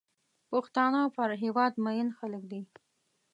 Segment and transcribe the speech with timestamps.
[0.49, 2.61] پښتانه پر هېواد مین خلک دي.